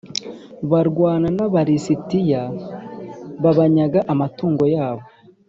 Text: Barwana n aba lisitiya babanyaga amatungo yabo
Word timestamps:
Barwana 0.69 1.27
n 1.37 1.39
aba 1.45 1.61
lisitiya 1.67 2.43
babanyaga 3.43 3.99
amatungo 4.13 4.63
yabo 4.75 5.03